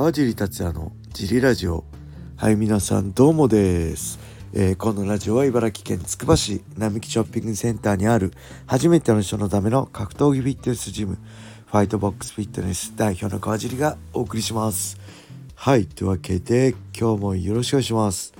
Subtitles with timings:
[0.00, 1.84] 川尻達也のジリラジオ。
[2.38, 4.18] はい皆さんどうもです、
[4.54, 8.32] えー、このラジオは茨城県つくば市並木ショッピングセンターにある
[8.66, 11.18] 初めての人のための格闘技フィットネスジム
[11.66, 14.98] ファイトボックスフィットネス代表の川尻がお送りします。
[15.54, 18.32] はいというわけで今日もよろしくお願いします。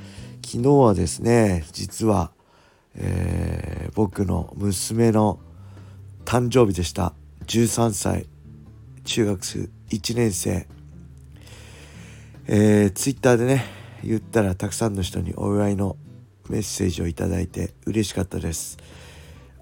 [0.43, 2.31] 昨日はですね実は、
[2.95, 5.39] えー、僕の娘の
[6.25, 7.13] 誕生日でした。
[7.45, 8.27] 13歳
[9.05, 9.43] 中学
[9.91, 10.80] 1年生。
[12.53, 13.65] えー、ツイッターでね
[14.03, 15.97] 言ったらたくさんの人にお祝いの
[16.49, 18.77] メッセージを頂いて嬉しかったです。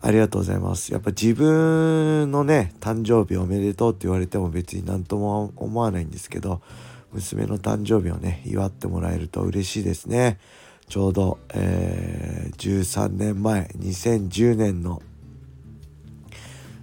[0.00, 0.90] ありがとうございます。
[0.90, 6.62] やっぱ自分のね誕生日おめでとうって言われても別に何とも思わないんですけど
[7.12, 10.38] 娘の誕生日をね祝ってもらえると嬉しいですね。
[10.88, 15.02] ちょうど、えー、13年前2010年の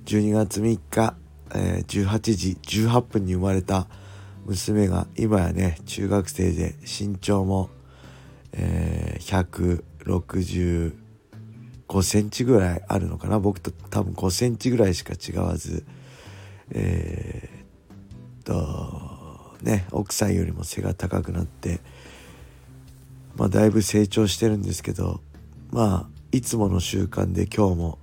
[0.06, 1.16] 12月3日
[1.54, 3.88] えー、18時18分に生まれた
[4.46, 7.70] 娘が今やね中学生で身長も、
[8.54, 10.94] えー、
[11.90, 13.40] 165センチぐらいあるのかな。
[13.40, 15.84] 僕と多分5センチぐらいしか違わず
[16.72, 21.80] えー、っとね奥さんよりも背が高くなって
[23.36, 25.22] まあだいぶ成長してるんですけど
[25.72, 28.00] まあいつもの習慣で今日も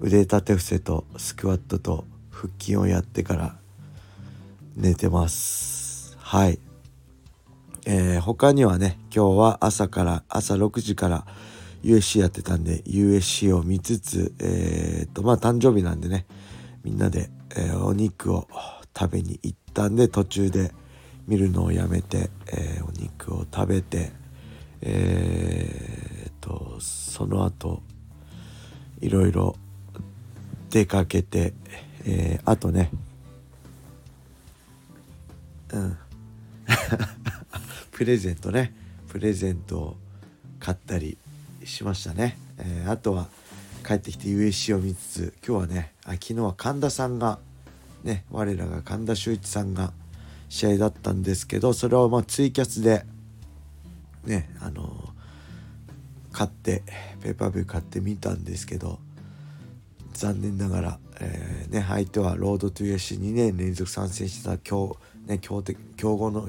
[0.00, 3.56] 腕立て伏せとスクワットと腹筋をやってから
[4.78, 6.16] 寝てます。
[6.20, 6.60] はい。
[7.84, 11.26] えー、他にはね今日は朝から朝6時から
[11.82, 16.26] USC やってたんで USC を見つつえー、っとまあ誕生日なんでね
[16.84, 18.46] みんなで、えー、お肉を
[18.96, 20.72] 食べに行ったんで途中で
[21.26, 24.12] 見るのをやめて、え、お肉を食べて
[24.80, 27.82] えー、とその後
[29.00, 29.56] いろいろ
[30.70, 31.52] 出かけて
[32.06, 32.90] え、あとね
[35.72, 35.98] うん。
[37.92, 38.74] プレゼントね。
[39.08, 39.96] プレゼントを
[40.60, 41.16] 買ったり
[41.64, 43.28] しましたね、えー、あとは
[43.86, 47.38] 帰ってきて USC を見つつ今日はねあ昨日は神田さんが
[48.04, 49.92] ね我らが神田修一さんが
[50.48, 53.04] 試合だったんですけどそれをまあツイキャスで
[54.24, 55.08] ねあの
[56.32, 56.82] 買って
[57.22, 58.98] ペーパービュー買ってみたんですけど
[60.12, 64.96] 残念ながら、えー、ね、相手はロードトゥ USC2 年連続参戦した強,、
[65.26, 66.48] ね、強敵強豪の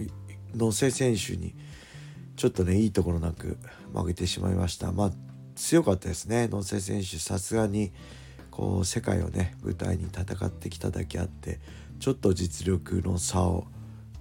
[0.55, 1.53] 野瀬選手に
[2.35, 3.57] ちょっとねいいところなく
[3.93, 4.91] 負けてしまいました。
[4.91, 5.11] まあ
[5.55, 6.47] 強かったですね。
[6.47, 7.91] 野瀬選手さすがに
[8.49, 11.59] こう世界をね舞台に戦ってきただけあって
[11.99, 13.65] ちょっと実力の差を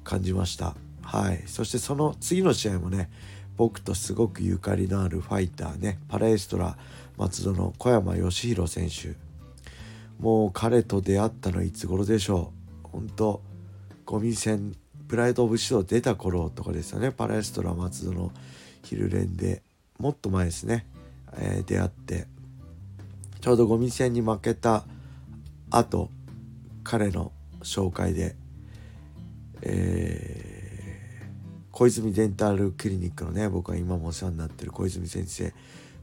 [0.05, 0.75] 感じました。
[1.03, 1.45] はい。
[1.47, 3.11] そしてその次の試合もね
[3.57, 6.77] 僕とすごくゆかりのあるファイターねパラエストラ
[7.17, 9.17] 松戸の小山義弘選手
[10.19, 12.53] もう彼と出会ったのはいつ頃でしょ
[12.85, 12.89] う？
[12.89, 13.41] 本当
[14.05, 14.75] ゴミ戦
[15.07, 17.13] プライド・オブ・シド出た頃とかですよね。
[17.13, 18.33] パラエストラ松戸の
[18.83, 19.63] 昼練で
[19.99, 20.87] もっと前ですね、
[21.37, 22.27] えー、出会って。
[23.41, 24.85] ちょうどゴミ戦に負けた
[25.71, 26.11] 後
[26.83, 27.31] 彼の
[27.63, 28.35] 紹介で、
[29.63, 35.55] えー、小泉デンタルクリニックのね僕は今もお世話になってる小泉先生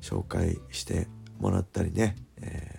[0.02, 1.08] 紹介して
[1.40, 2.75] もらったりね、えー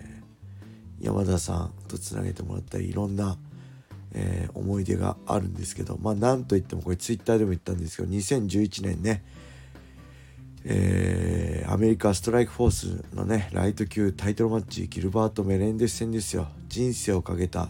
[0.99, 3.37] 山田さんとつなげてもらったりいろんな、
[4.13, 9.23] えー、思い出があるんですけどまあなんといってもこれツイッターでも言ったんですけど2011年ね
[10.69, 16.49] えー、アメリカストライクフォースのねライト級タイトルマッチギルバート・メレンデス戦ですよ。
[16.67, 17.69] 人生をかけた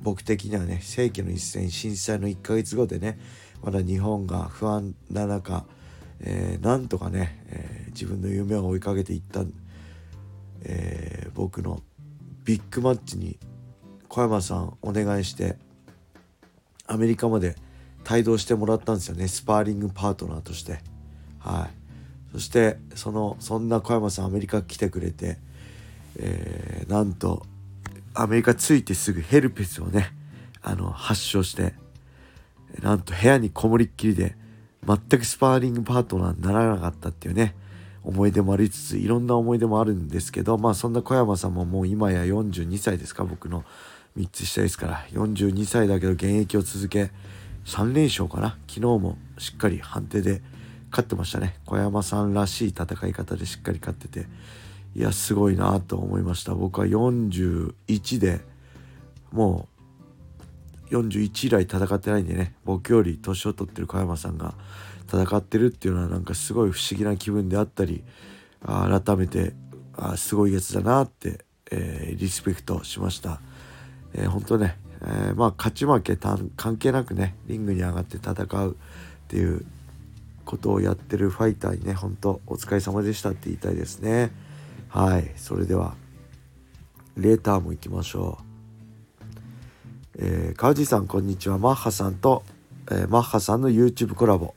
[0.00, 3.18] 僕的にはね世紀の一戦震災の1ヶ月後でね
[3.62, 5.64] まだ日本が不安な中、
[6.20, 9.40] えー、なんとかね、えー、自分の夢を追いかけていった、
[10.62, 11.82] えー、僕の
[12.44, 13.38] ビッグマッチに
[14.08, 15.56] 小山さんお願いして
[16.86, 17.56] アメリカまで
[18.08, 19.28] 帯同してもらったんですよね。
[19.28, 20.80] スパーリングパートナーとして。
[21.38, 21.84] はい。
[22.32, 25.38] そしてそのそんな小山さんアメリカ来てくれて、
[26.18, 27.46] えー、なんと
[28.12, 30.12] アメリカ着いてすぐヘルペスをね
[30.62, 31.74] あの発症して
[32.82, 34.36] なんと部屋にこもりっきりで
[34.86, 37.54] 全くスパーリングパートナーにならなかったっていうね。
[38.04, 43.64] 思い出もありつついろんな思い出もあるんですけどまあそんな小山さんももう今や42歳ですか僕の
[44.16, 45.04] 3つ下ですから。
[45.12, 47.10] 42歳だけど現役を続け
[47.64, 48.58] 3連勝かな。
[48.68, 50.42] 昨日もしっかり判定で
[50.90, 51.56] 勝ってましたね。
[51.66, 54.26] 小山さんらしい戦い方でしっかり勝ってて。
[54.94, 56.54] いやすごいなと思いました。
[56.54, 58.40] 僕は41で
[59.32, 59.68] も
[60.90, 62.54] う41以来戦ってないんでね。
[62.64, 64.54] 僕より年を取ってる小山さんが
[65.08, 68.04] 戦ってるっていうのはなんかすごい不思議な気分であったり
[68.62, 69.52] 改めて
[69.96, 73.40] あすごいやつだなって、えー、リスペクトしました、
[74.14, 78.74] えー、本当ねえー、まあ勝ち負け関係なくねリングに上がって戦うっ
[79.28, 79.64] ていう
[80.44, 84.30] ことをやってるファイターにね本当お疲れ様でしたって言いたいですね。
[84.88, 85.94] はいそれでは
[87.16, 88.44] レーターも行きましょう。
[90.16, 91.58] えー、川地さんこんにちは。
[91.58, 92.44] マッハさんと、
[92.90, 94.54] えー、マッハさんの YouTube コラボ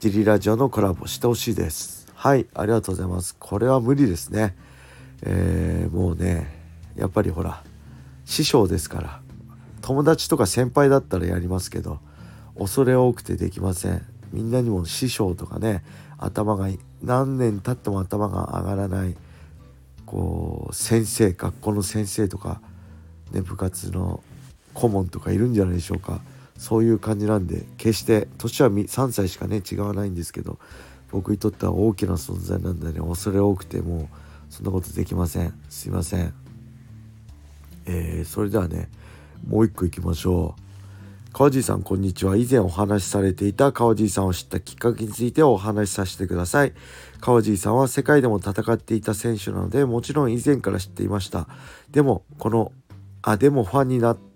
[0.00, 2.08] ジリラジオのコラボしてほしいです。
[2.14, 3.36] はいありがとうございます。
[3.38, 4.56] これは無理ですね。
[5.22, 6.48] えー、もうね
[6.96, 7.62] やっぱりほら
[8.24, 9.20] 師匠ですから
[9.82, 12.00] 友達とか先輩だったらやりますけど
[12.58, 14.04] 恐れ多くてできません。
[14.32, 15.84] みんなにも師匠とかね
[16.18, 16.68] 頭が
[17.02, 19.16] 何年経っても頭が上がらない
[20.06, 22.60] こう先生学校の先生とか、
[23.30, 24.24] ね、部活の
[24.74, 26.20] 顧問とかいるんじゃないでしょうか。
[26.56, 30.58] そういう感じなんで決して年は3歳しかね違わないんですけど
[31.10, 34.08] 僕にとっては大きな存在なんでね恐れ多くてもう
[34.48, 35.54] そんなことできません。
[35.70, 36.34] すいません。
[37.86, 38.90] えー、それではね
[39.46, 41.32] もう一個いきましょう。
[41.32, 42.36] 川地さんこんにちは。
[42.36, 46.74] 以前お話しされていた川地さんを知ったきっかけについてお話しさせてください。
[47.20, 51.48] 川地さんは世界でも戦っていた選手なのでもちろん以前から知っていました。
[51.90, 52.72] でもこの
[53.22, 54.31] あでもファンになって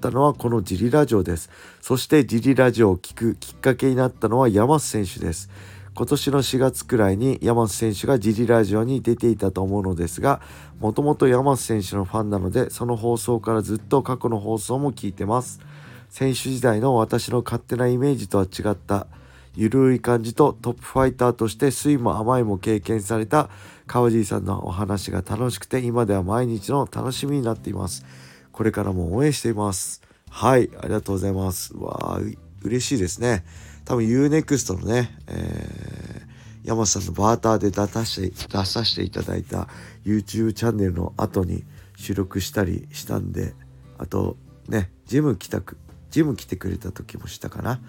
[0.00, 1.50] ったのはこのジリラジオです。
[1.82, 5.50] そしてジリラジオを聴くきっかけになったのは山瀬選手です。
[5.94, 10.40] 今年の4月くらいに山瀬選手がジリラジオに出ていたと思うのですが、
[10.78, 15.60] もともと山瀬選手のファンなので、その放送からずっと過去の放送も聞いてます。
[16.08, 19.06] 選手時代の私の勝手なイメージとは違った
[19.54, 23.50] ゆるい感じとトップファイターとして酸いも甘いも経験された
[23.86, 28.04] 川尻さんのお話が楽しくて今では毎日の楽しみになっています。
[28.52, 30.02] これからも応援しています。
[30.28, 31.74] はい、ありがとうございます。
[31.76, 32.20] わあ、
[32.62, 33.44] 嬉しいですね。
[33.84, 39.68] 多分 UNEXT のね、えー、山さんのバーターで出させて、出させていただいた
[40.04, 41.64] YouTube チャンネルの後に
[41.96, 43.54] 収録したりしたんで、
[43.98, 44.36] あと
[44.68, 45.76] ね、ジム来たく、
[46.10, 47.80] ジム来てくれた時もしたかな。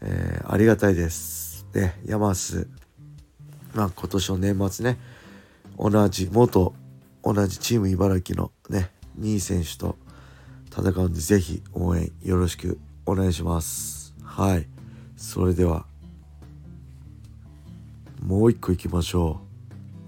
[0.00, 1.66] えー、ありがたいです。
[1.74, 2.66] ね、山須、
[3.74, 4.98] まあ今年の年末ね、
[5.78, 6.74] 同じ、元
[7.24, 9.96] 同じチーム茨城のね、2位選手と
[10.70, 14.14] 戦うんでぜひ応援よろしくお願いします。
[14.22, 14.66] はい。
[15.16, 15.86] それでは
[18.20, 19.40] もう一個いきましょ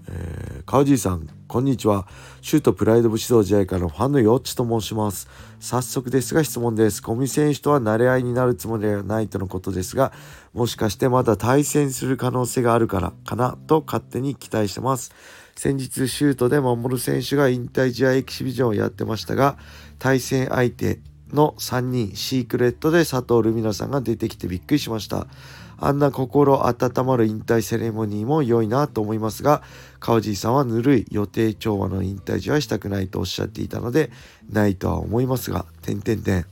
[0.07, 2.05] う、えー、川尻さんこんにちは。
[2.41, 5.29] シュートプライド武士道試合からのファンのヨッチと申します。
[5.61, 7.01] 早速ですが質問です。
[7.01, 10.11] 小見選手とは慣れ合いになるつもりはないとのことですが
[10.53, 15.13] もしかしてまだ対戦する可能性があるからかなと勝手に期待してます。
[15.57, 19.57] 先日シュートで守る選手が引退試合エキシビジョンをやってましたが
[19.97, 20.99] 対戦相手
[21.33, 25.27] の3人シークレットで佐藤ルミナさんが出てきてびっくりしました。
[25.79, 29.61] あんな心温まる引退セレモニーも良いなと思いますが
[29.99, 34.09] 川尻さんはぬるい予定調和の引退試合したくないとおっしゃっていたので
[34.51, 36.45] ないとは思いますが点々点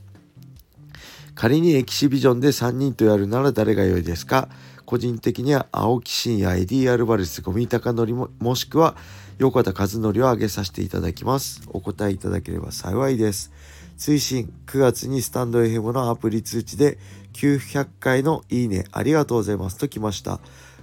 [1.33, 4.47] 仮にエキシビジョンで3人とやるなら誰が良いですか？
[4.85, 8.95] 個人的には青木真也、エディ・アルバレス、ゴミ高則ももしくは
[9.37, 11.61] 横田和則を挙げさせていただきます。
[11.67, 13.51] お答えいただければ幸いです。
[13.97, 16.97] 追伸9月にスタンド FM のアプリ通知で
[17.33, 20.39] 900回のいいねありがとうございますと来ました。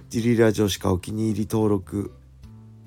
[0.09, 2.11] ジリラジオしかお気に入り登録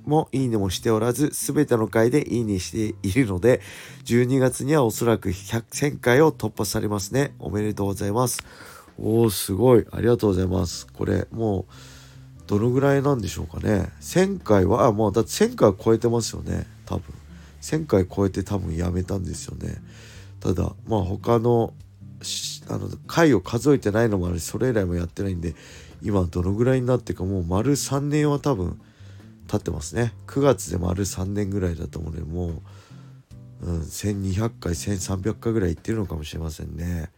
[0.04, 3.60] もいいねもしておらず、すべての回でいいねしているので、
[4.04, 7.34] 12月にはおそらく100000回を突破されますね。
[7.40, 8.44] おめでとうございます。
[8.98, 9.86] おー、すごい。
[9.90, 10.86] ありがとうございます。
[10.86, 11.72] これ、もう、
[12.46, 13.90] どのぐらいなんでしょうかね。
[14.00, 16.66] 1000回は、あ、もうだって1000回は超えてますよね。
[16.86, 17.02] 多分。
[17.60, 19.76] 1000回超えて多分やめたんですよね。
[20.40, 21.74] ただ、まあ他の、
[22.68, 25.54] あの、回を数えてないのもあるし、それ以来もやってないんで、
[26.02, 28.80] 今どのぐらいになってか、もう丸3年は多分
[29.48, 30.12] 経ってますね。
[30.26, 32.62] 9月で丸3年ぐらいだと思うので、も
[33.62, 37.10] う、うん、1200回、1300回ぐらい行ってるのかもしれませんね。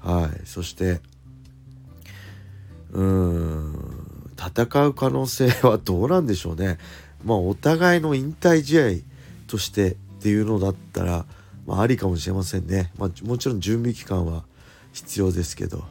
[0.00, 0.46] はい。
[0.46, 1.00] そして、
[2.92, 3.96] うん
[4.38, 6.78] 戦う可能性はどうなんでしょうね。
[7.24, 9.02] まあお互いの引退試合
[9.46, 11.26] としてっていうのだったら、
[11.66, 12.92] まあ、ありかもしれませんね。
[12.98, 14.44] まあ、もちろん準備期間は
[14.92, 15.84] 必要ですけど、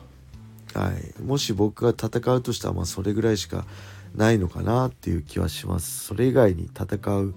[0.73, 3.65] はい、もし僕が戦うとしたらまあそれぐらいしか
[4.15, 6.05] ないのかなっていう気はします。
[6.05, 7.33] それ以外に戦う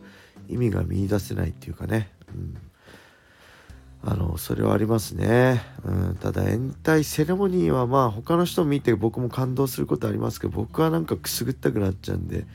[0.48, 2.10] 意味が見いだせないっていうかね。
[2.34, 2.56] うん
[4.02, 12.46] あのそれはありますね、うん、ただ引退セレモニーはまあ他の人を見て僕も感動することありますけど僕はなんかくすぐったくなっちゃうんで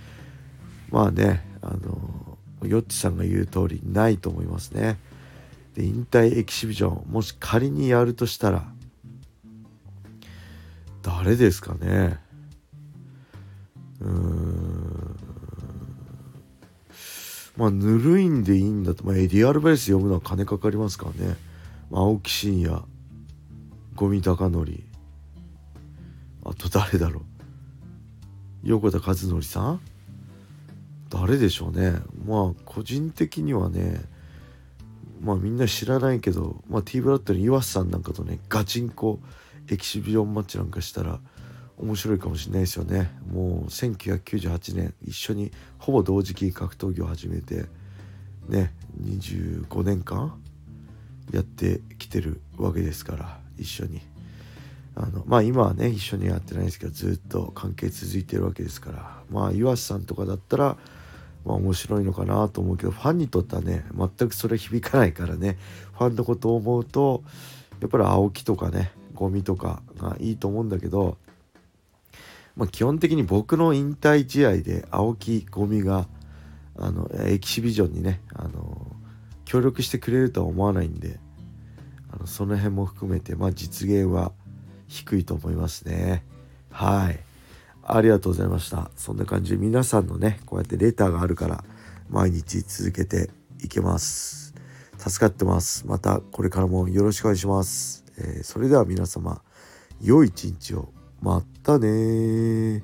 [0.89, 4.97] まあねあのヨッチさんが言う通りないと思いますね。
[5.75, 8.65] で引退エキシビジョンもし仮にやるとしたら
[11.01, 12.19] 誰ですかね。
[13.99, 14.72] うーん。
[17.55, 21.35] まあぬるいんでいいんだと、まあ、エディ・アルバレス読むのは金かかりますからね。
[21.91, 22.81] まあ青木真也
[23.95, 24.83] 五味隆則。
[26.45, 27.23] あと誰だろう。
[28.63, 29.79] 横田和則さん？
[31.09, 31.99] 誰でしょうね。
[32.25, 34.01] まあ個人的にはね
[35.21, 39.19] まあみんな知らないけど、まあ、T ブラッドの岩瀬さんなんかとねガチンコ
[39.69, 41.19] エキシビジョンマッチなんかしたら
[41.77, 43.11] 面白いかもしれないですよね。
[43.31, 47.65] もう1998年一緒にほぼ同時期格闘技を始めて
[48.47, 50.39] ね25年間
[51.31, 54.01] やってきてるわけですから一緒に。
[54.95, 60.77] あのまあ今はね一緒にやってないですけどずっと関係続いてるわけですからまあ岩瀬さんとかだったら
[61.43, 65.57] まあ面白いのかなと思うけどファンにとってはね全くそれ響かないからね
[65.93, 67.23] ファンのことを思うと
[67.81, 71.17] やっぱり青木とかねゴミとかがいいと思うんだけど、
[72.55, 76.07] まあ、基本的に僕の引退試合で青木ゴミが
[76.77, 78.87] あのエキシビジョンにねあの
[79.45, 81.19] 協力してくれるとは思わないんで
[82.11, 84.31] あのその辺も含めて、まあ、実現は
[84.87, 86.23] 低いと思いますね。
[86.69, 87.19] はい。
[87.85, 88.91] ありがとうございました。
[88.95, 91.63] そんな感じで皆さんのねこうやってレターがあるから
[92.09, 93.29] 毎日続けて
[93.63, 94.53] いけます。
[94.97, 95.87] 助かってます。
[95.87, 99.41] またこれからもよろしくお願いします、えー、それでは皆様
[100.01, 100.89] 良い一日を。
[101.23, 102.83] またね